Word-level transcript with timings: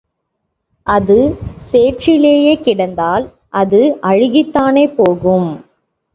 அது 0.87 1.17
சேற்றிலேயே 1.67 2.55
கிடந்தால், 2.61 3.27
அது 3.53 3.81
அழுகித்தானே 4.03 4.87
போகும்? 4.97 5.49